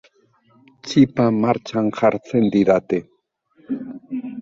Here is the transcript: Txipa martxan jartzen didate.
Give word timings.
Txipa 0.87 1.27
martxan 1.43 1.91
jartzen 2.01 2.51
didate. 2.59 3.03